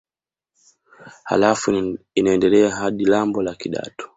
[1.23, 4.09] Halafu inaendelea hadi lambo la Kidatu